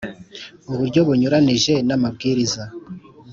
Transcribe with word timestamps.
uburyo 0.71 0.99
bunyuranije 1.07 1.73
n 1.87 1.89
amabwiriza 1.97 2.63